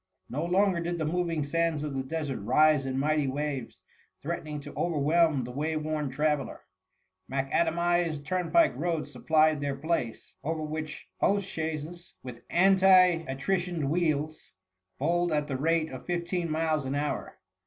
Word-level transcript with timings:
THE 0.31 0.37
MUMMY. 0.37 0.53
189 0.53 0.63
No 0.63 0.63
longer 0.63 0.89
did 0.89 0.97
the 0.97 1.13
moving 1.15 1.43
sands 1.43 1.83
of 1.83 1.93
the 1.93 2.01
Desert 2.03 2.39
rise 2.39 2.87
in 2.87 2.97
mighty 2.97 3.27
waves, 3.27 3.81
threatening 4.23 4.59
to 4.61 4.73
over 4.73 4.97
whelm 4.97 5.43
the 5.43 5.51
wayworn 5.51 6.09
traveller: 6.09 6.61
macadamized 7.31 8.25
turnpike 8.25 8.73
roads 8.75 9.11
supplied 9.11 9.61
their 9.61 9.75
place, 9.75 10.33
over 10.43 10.63
which 10.63 11.07
postchaises, 11.21 12.15
with 12.23 12.41
anti 12.49 13.23
attritioned 13.25 13.87
wheels, 13.89 14.53
bowU 14.99 15.29
ed 15.31 15.37
at 15.37 15.47
the 15.47 15.55
rate 15.57 15.91
of 15.91 16.07
fifteen 16.07 16.49
miles 16.49 16.83
an 16.85 16.95
hour. 16.95 17.37